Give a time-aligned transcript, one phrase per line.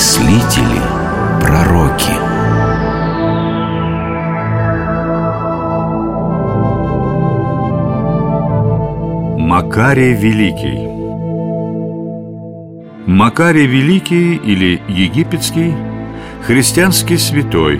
[0.00, 0.80] мыслители,
[1.42, 2.14] пророки.
[9.38, 10.88] Макарий Великий
[13.06, 15.74] Макарий Великий или Египетский–
[16.46, 17.78] христианский святой,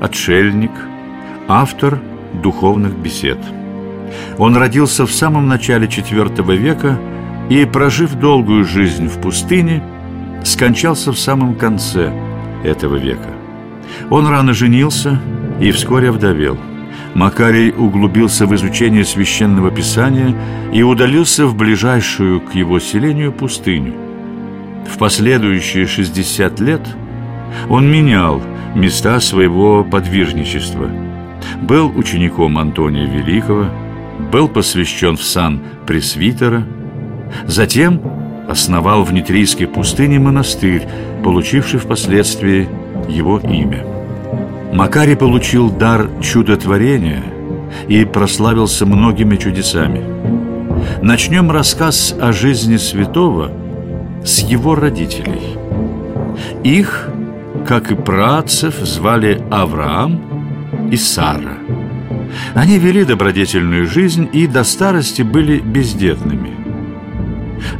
[0.00, 0.72] отшельник,
[1.48, 2.00] автор
[2.32, 3.38] духовных бесед.
[4.38, 6.98] Он родился в самом начале IV века
[7.50, 9.82] и, прожив долгую жизнь в пустыне,
[10.44, 12.12] скончался в самом конце
[12.64, 13.30] этого века.
[14.10, 15.20] Он рано женился
[15.60, 16.58] и вскоре вдовел.
[17.14, 20.34] Макарий углубился в изучение священного писания
[20.72, 23.94] и удалился в ближайшую к его селению пустыню.
[24.90, 26.80] В последующие 60 лет
[27.68, 28.42] он менял
[28.74, 30.90] места своего подвижничества.
[31.60, 33.66] Был учеником Антония Великого,
[34.32, 36.66] был посвящен в сан пресвитера,
[37.46, 38.00] затем
[38.52, 40.86] основал в Нитрийской пустыне монастырь,
[41.24, 42.68] получивший впоследствии
[43.08, 43.84] его имя.
[44.72, 47.22] Макарий получил дар чудотворения
[47.88, 50.02] и прославился многими чудесами.
[51.02, 53.50] Начнем рассказ о жизни святого
[54.24, 55.56] с его родителей.
[56.62, 57.08] Их,
[57.66, 61.58] как и працев, звали Авраам и Сара.
[62.54, 66.56] Они вели добродетельную жизнь и до старости были бездетными–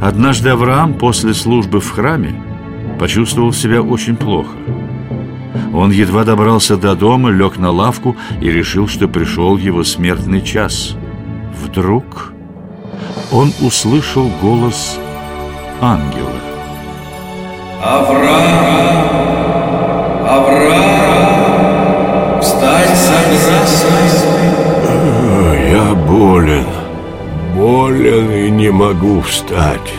[0.01, 2.35] Однажды Авраам после службы в храме
[2.99, 4.55] почувствовал себя очень плохо.
[5.73, 10.95] Он едва добрался до дома, лег на лавку и решил, что пришел его смертный час.
[11.63, 12.33] Вдруг
[13.31, 14.99] он услышал голос
[15.81, 16.29] ангела.
[17.81, 19.07] Авраам!
[20.29, 20.93] Авраам!
[22.41, 24.23] Встань, согласен!
[25.71, 26.82] Я болен
[27.63, 29.89] болен и не могу встать.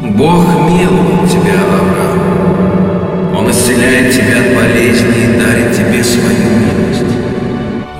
[0.00, 3.36] Бог миловал тебя, Авраам.
[3.36, 7.14] Он исцеляет тебя от болезни и дарит тебе свою милость.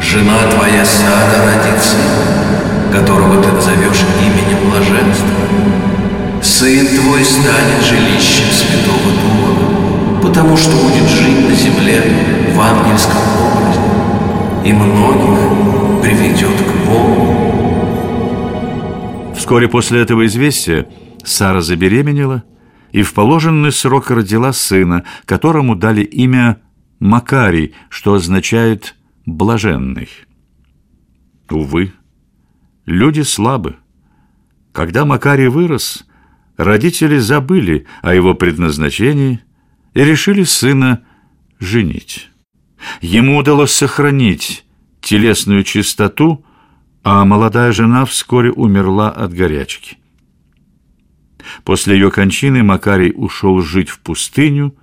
[0.01, 5.43] Жена твоя Сара родит сына, которого ты назовешь именем блаженства.
[6.43, 12.03] Сын твой станет жилищем Святого Духа, потому что будет жить на земле
[12.53, 13.81] в ангельском образе,
[14.65, 15.39] и многих
[16.03, 17.50] приведет к Богу.
[19.51, 20.89] Вскоре после этого известия
[21.25, 22.45] Сара забеременела
[22.93, 26.61] и в положенный срок родила сына, которому дали имя
[27.01, 28.95] Макарий, что означает
[29.27, 30.09] «блаженный».
[31.51, 31.93] Увы,
[32.87, 33.75] люди слабы.
[34.71, 36.07] Когда Макарий вырос,
[36.57, 39.41] родители забыли о его предназначении
[39.95, 41.03] и решили сына
[41.59, 42.31] женить.
[43.01, 44.65] Ему удалось сохранить
[45.01, 46.45] телесную чистоту–
[47.03, 49.99] а молодая жена вскоре умерла от горячки.
[51.65, 54.75] После ее кончины Макарий ушел жить в пустыню,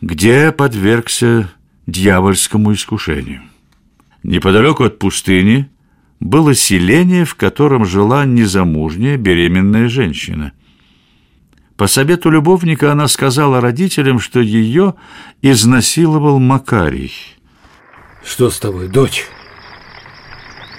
[0.00, 1.50] где подвергся
[1.86, 3.42] дьявольскому искушению.
[4.22, 5.70] Неподалеку от пустыни
[6.20, 10.52] было селение, в котором жила незамужняя беременная женщина.
[11.76, 14.94] По совету любовника она сказала родителям, что ее
[15.42, 17.12] изнасиловал Макарий.
[18.24, 19.26] «Что с тобой, дочь?»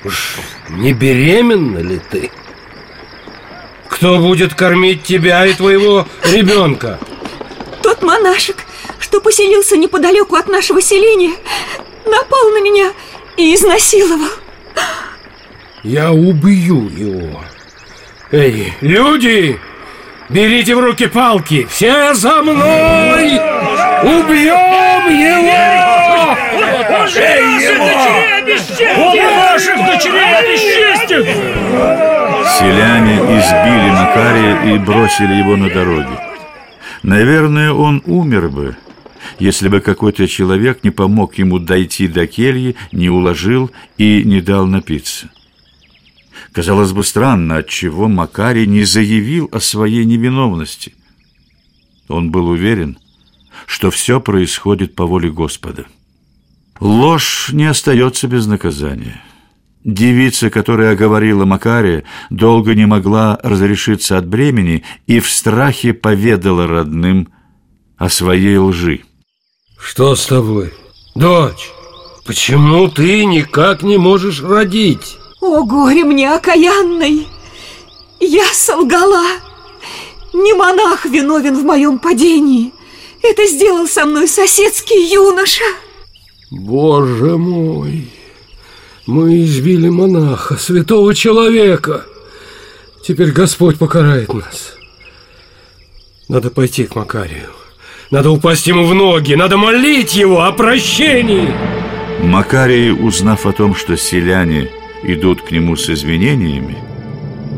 [0.08, 0.38] Уж
[0.70, 2.32] не беременна ли ты?
[3.90, 6.98] Кто будет кормить тебя и твоего ребенка?
[7.84, 8.56] Тот монашек,
[9.00, 11.34] что поселился неподалеку от нашего селения,
[12.06, 12.94] напал на меня
[13.36, 14.32] и изнасиловал.
[15.84, 17.44] Я убью его.
[18.32, 19.60] Эй, люди,
[20.30, 23.42] берите в руки палки, все за мной!
[24.04, 26.38] Убьем его!
[27.18, 28.28] Эй, его!
[28.96, 31.26] Он ваших дочерей обесчестит!
[32.58, 36.20] Селяне избили Макария и бросили его на дороге.
[37.04, 38.78] Наверное, он умер бы,
[39.40, 44.66] если бы какой-то человек не помог ему дойти до кельи, не уложил и не дал
[44.66, 45.30] напиться.
[46.54, 50.94] Казалось бы, странно, отчего Макарий не заявил о своей невиновности.
[52.08, 52.98] Он был уверен,
[53.66, 55.86] что все происходит по воле Господа.
[56.80, 59.22] Ложь не остается без наказания.
[59.88, 67.30] Девица, которая оговорила Макария, долго не могла разрешиться от бремени и в страхе поведала родным
[67.96, 69.04] о своей лжи.
[69.80, 70.74] Что с тобой,
[71.16, 71.72] дочь?
[72.26, 75.18] Почему ты никак не можешь родить?
[75.40, 77.26] О, горе мне окаянной!
[78.20, 79.24] Я солгала!
[80.34, 82.74] Не монах виновен в моем падении.
[83.24, 85.64] Это сделал со мной соседский юноша.
[86.52, 88.17] Боже мой!
[89.08, 92.04] Мы избили монаха, святого человека.
[93.06, 94.74] Теперь Господь покарает нас.
[96.28, 97.52] Надо пойти к Макарию.
[98.12, 101.54] Надо упасть ему в ноги, надо молить его о прощении.
[102.22, 104.70] Макарий, узнав о том, что селяне
[105.04, 106.78] идут к нему с извинениями,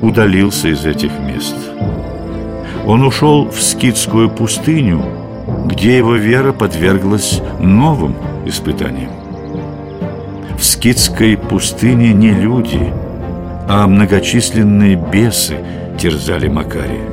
[0.03, 1.55] удалился из этих мест.
[2.85, 5.03] Он ушел в скитскую пустыню,
[5.65, 9.28] где его вера подверглась новым испытаниям.
[10.59, 12.93] В скитской пустыне не люди,
[13.69, 15.57] а многочисленные бесы
[15.97, 17.09] терзали Макария.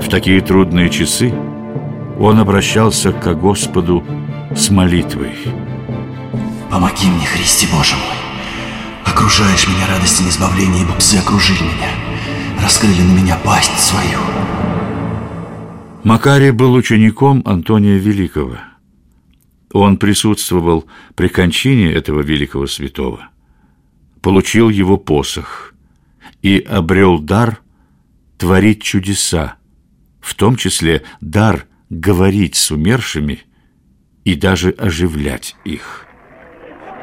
[0.00, 1.30] В такие трудные часы
[2.18, 4.02] он обращался к Господу
[4.56, 5.34] с молитвой.
[6.70, 8.16] Помоги мне, Христе Боже мой.
[9.04, 11.90] Окружаешь меня радостью избавления, ибо псы окружили меня.
[12.62, 14.18] Раскрыли на меня пасть свою.
[16.02, 18.56] Макарий был учеником Антония Великого.
[19.72, 20.84] Он присутствовал
[21.14, 23.30] при кончине этого великого святого,
[24.20, 25.74] получил его посох
[26.42, 27.60] и обрел дар
[28.36, 29.56] творить чудеса,
[30.20, 33.42] в том числе дар говорить с умершими
[34.24, 36.06] и даже оживлять их.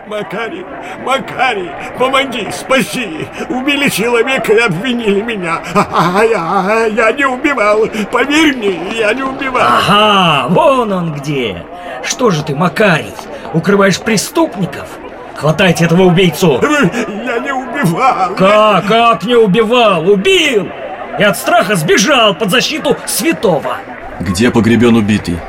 [0.07, 0.65] Макарий,
[1.05, 1.69] Макарий,
[1.99, 3.27] помоги, спаси!
[3.49, 5.61] Убили человека и обвинили меня.
[5.75, 7.87] А, я, я не убивал.
[8.11, 9.61] Поверь мне, я не убивал.
[9.61, 11.63] Ага, вон он где.
[12.03, 13.13] Что же ты, Макарий,
[13.53, 14.87] укрываешь преступников?
[15.35, 16.61] Хватайте этого убийцу.
[16.61, 18.35] Я не убивал.
[18.35, 20.09] Как, как не убивал?
[20.09, 20.69] Убил!
[21.17, 23.77] И от страха сбежал под защиту святого.
[24.19, 25.39] Где погребен убитый?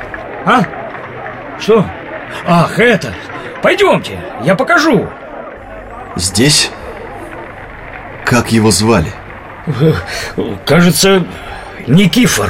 [0.45, 0.63] А?
[1.59, 1.85] Что?
[2.47, 3.13] Ах, это...
[3.61, 5.07] Пойдемте, я покажу.
[6.15, 6.71] Здесь?
[8.25, 9.11] Как его звали?
[10.65, 11.23] Кажется,
[11.87, 12.49] Никифор.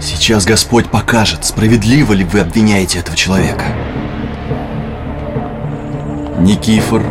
[0.00, 3.64] Сейчас Господь покажет, справедливо ли вы обвиняете этого человека.
[6.38, 7.02] Никифор,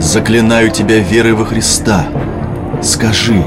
[0.00, 2.06] заклинаю тебя верой во Христа.
[2.82, 3.44] Скажи,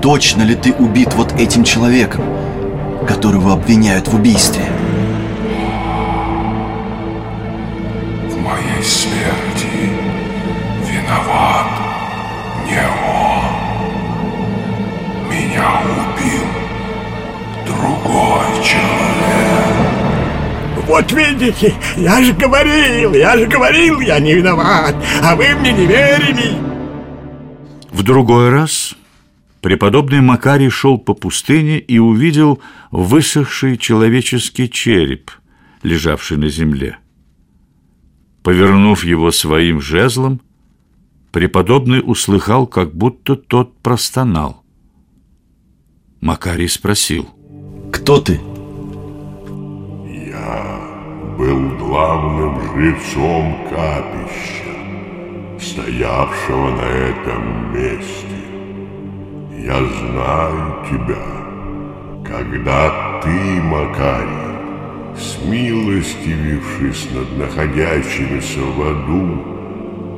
[0.00, 2.24] точно ли ты убит вот этим человеком,
[3.06, 4.64] которого обвиняют в убийстве?
[8.30, 9.92] В моей смерти
[10.88, 11.69] виноват
[17.80, 18.90] другой человек.
[20.86, 25.86] Вот видите, я же говорил, я же говорил, я не виноват, а вы мне не
[25.86, 26.58] верили.
[27.90, 28.96] В другой раз
[29.60, 32.60] преподобный Макарий шел по пустыне и увидел
[32.90, 35.30] высохший человеческий череп,
[35.82, 36.98] лежавший на земле.
[38.42, 40.40] Повернув его своим жезлом,
[41.30, 44.64] преподобный услыхал, как будто тот простонал.
[46.20, 47.30] Макарий спросил.
[47.92, 48.40] Кто ты?
[50.06, 50.80] Я
[51.36, 54.74] был главным жрецом капища,
[55.60, 58.40] стоявшего на этом месте.
[59.58, 61.26] Я знаю тебя,
[62.24, 64.50] когда ты, Макарий,
[65.16, 69.26] смилостивившись над находящимися в аду,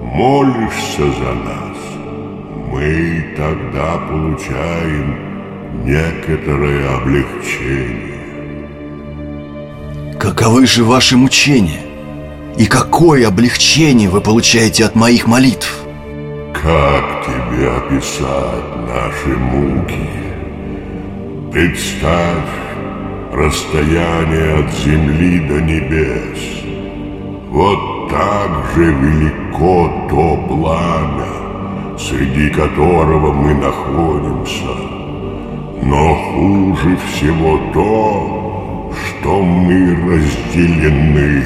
[0.03, 1.79] молишься за нас,
[2.71, 5.32] мы тогда получаем
[5.85, 8.13] некоторое облегчение.
[10.19, 11.81] Каковы же ваши мучения?
[12.57, 15.79] И какое облегчение вы получаете от моих молитв?
[16.53, 20.09] Как тебе описать наши муки?
[21.53, 22.53] Представь
[23.33, 26.39] расстояние от земли до небес.
[27.51, 35.02] Вот так же велико то пламя, среди которого мы находимся.
[35.83, 41.43] Но хуже всего то, что мы разделены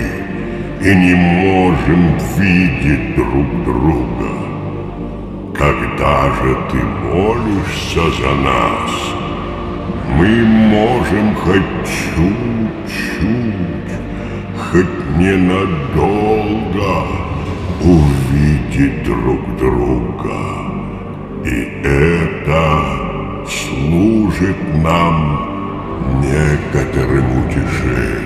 [0.83, 4.33] и не можем видеть друг друга.
[5.55, 8.91] Когда же ты молишься за нас,
[10.19, 13.47] мы можем хоть чуть-чуть,
[14.71, 17.07] хоть ненадолго
[17.83, 20.39] увидеть друг друга.
[21.43, 22.76] И это
[24.37, 28.25] служит нам некоторым утешением.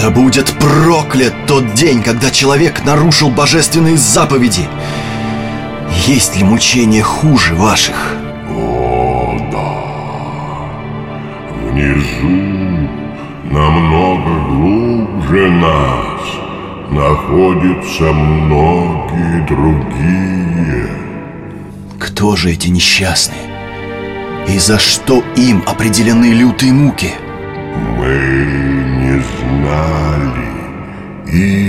[0.00, 4.68] Да будет проклят тот день, когда человек нарушил божественные заповеди.
[6.06, 8.14] Есть ли мучения хуже ваших?
[8.50, 9.82] О, да.
[11.70, 12.88] Внизу,
[13.50, 16.20] намного глубже нас,
[16.90, 20.88] находятся многие другие.
[21.98, 23.47] Кто же эти несчастные?
[24.48, 27.12] И за что им определены лютые муки?
[27.98, 28.14] Мы
[29.02, 30.48] не знали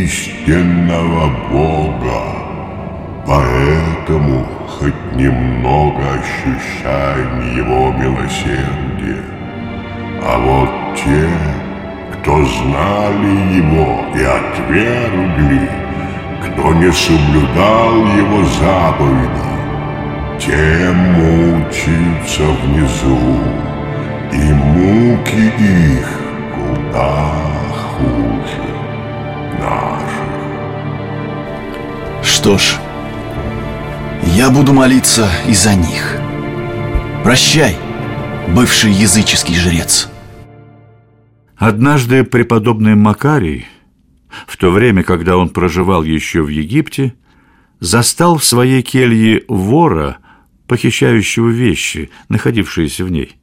[0.06, 2.22] истинного Бога,
[3.28, 9.24] поэтому хоть немного ощущаем Его милосердие.
[10.22, 11.30] А вот те,
[12.14, 15.70] кто знали его и отвергли,
[16.44, 19.49] кто не соблюдал его заповеди,
[20.40, 23.20] те мучаются внизу,
[24.32, 26.10] и муки их
[26.56, 27.34] куда
[27.98, 28.64] хуже
[29.60, 30.30] наших.
[32.24, 32.76] Что ж,
[34.24, 36.18] я буду молиться и за них.
[37.24, 37.76] Прощай,
[38.56, 40.10] бывший языческий жрец.
[41.58, 43.68] Однажды преподобный Макарий,
[44.48, 47.16] в то время, когда он проживал еще в Египте,
[47.82, 50.20] застал в своей келье вора,
[50.70, 53.36] похищающего вещи, находившиеся в ней.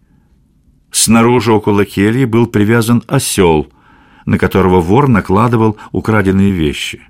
[0.93, 3.71] Снаружи около кельи был привязан осел,
[4.27, 7.03] на которого вор накладывал украденные вещи.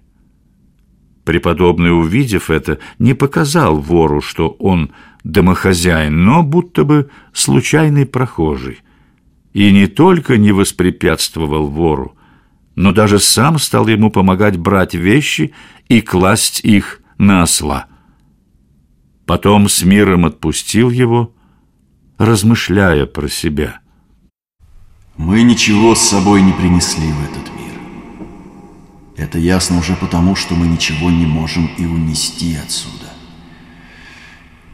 [1.24, 4.90] Преподобный, увидев это, не показал вору, что он
[5.22, 8.78] домохозяин, но будто бы случайный прохожий.
[9.52, 12.16] И не только не воспрепятствовал вору,
[12.74, 15.52] но даже сам стал ему помогать брать вещи
[15.88, 17.86] и класть их на осла.
[19.26, 21.34] Потом с миром отпустил его,
[22.16, 23.80] размышляя про себя.
[25.16, 27.74] Мы ничего с собой не принесли в этот мир.
[29.16, 33.10] Это ясно уже потому, что мы ничего не можем и унести отсюда.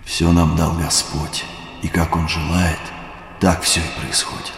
[0.04, 1.44] Все нам дал Господь,
[1.82, 2.80] и как Он желает,
[3.40, 4.52] так все и происходит.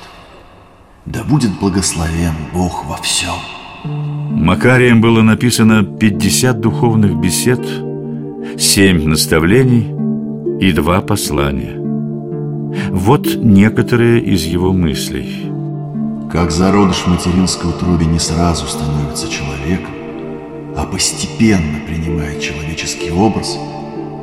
[1.06, 3.36] Да будет благословен Бог во всем.
[3.84, 7.60] Макарием было написано 50 духовных бесед,
[8.56, 9.92] 7 наставлений
[10.60, 11.74] и два послания.
[12.90, 15.50] Вот некоторые из его мыслей.
[16.30, 19.92] Как зародыш в материнской утробе не сразу становится человеком,
[20.76, 23.58] а постепенно принимает человеческий образ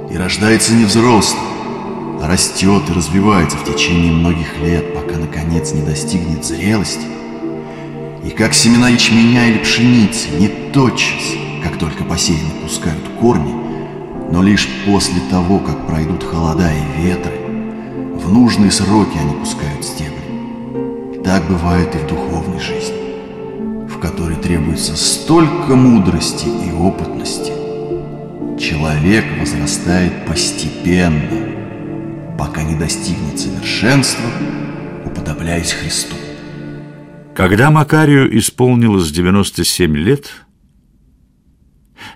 [0.10, 1.44] и рождается не взрослым,
[2.22, 7.06] а растет и развивается в течение многих лет, пока наконец не достигнет зрелости.
[8.24, 13.71] И как семена ячменя или пшеницы не тотчас, как только посеяны пускают корни,
[14.32, 17.34] но лишь после того, как пройдут холода и ветры,
[18.16, 21.22] в нужные сроки они пускают стебли.
[21.24, 27.52] Так бывает и в духовной жизни, в которой требуется столько мудрости и опытности.
[28.60, 34.30] Человек возрастает постепенно, пока не достигнет совершенства,
[35.06, 36.16] уподобляясь Христу.
[37.36, 40.32] Когда Макарию исполнилось 97 лет,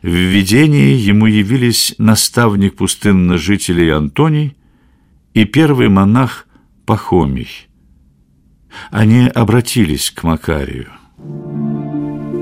[0.02, 4.56] в видении ему явились наставник пустынных жителей Антоний
[5.34, 6.48] и первый монах
[6.86, 7.68] Пахомий.
[8.92, 10.88] Они обратились к Макарию.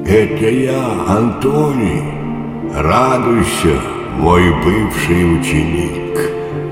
[0.05, 2.03] Это я, Антоний.
[2.73, 3.79] Радуйся,
[4.17, 6.19] мой бывший ученик.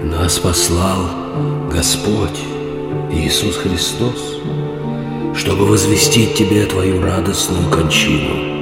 [0.03, 2.39] Нас послал Господь
[3.11, 4.41] Иисус Христос,
[5.35, 8.60] чтобы возвестить тебе твою радостную кончину.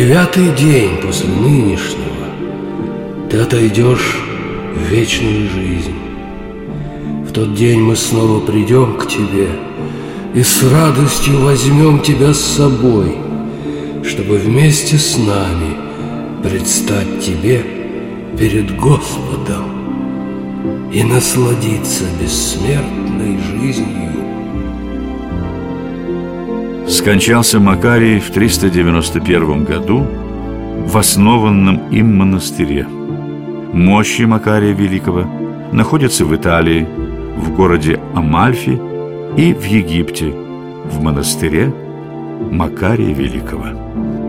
[0.00, 2.24] Девятый день после нынешнего
[3.28, 4.16] ты отойдешь
[4.74, 5.94] в вечную жизнь.
[7.28, 9.48] В тот день мы снова придем к тебе
[10.34, 13.14] и с радостью возьмем тебя с собой,
[14.02, 15.76] чтобы вместе с нами
[16.42, 17.62] предстать тебе
[18.38, 19.66] перед Господом
[20.90, 24.19] и насладиться бессмертной жизнью.
[27.00, 30.06] Скончался Макарий в 391 году
[30.86, 32.86] в основанном им монастыре.
[33.72, 35.24] Мощи Макария Великого
[35.72, 36.86] находятся в Италии,
[37.38, 38.78] в городе Амальфи
[39.34, 40.26] и в Египте,
[40.84, 41.72] в монастыре
[42.50, 44.19] Макария Великого.